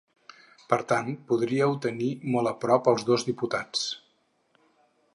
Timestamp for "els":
2.95-3.09